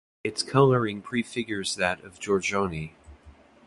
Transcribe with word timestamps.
Its 0.23 0.41
colouring 0.41 0.99
prefigures 0.99 1.75
that 1.75 2.03
of 2.03 2.19
Giorgione 2.19 2.95